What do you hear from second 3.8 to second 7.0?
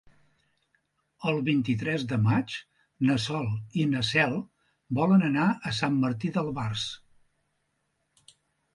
i na Cel volen anar a Sant Martí d'Albars.